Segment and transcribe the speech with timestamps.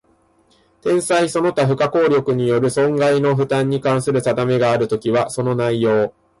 [0.81, 6.11] 天災その他不可抗力による損害の負担に関する定めがあるときは、その内容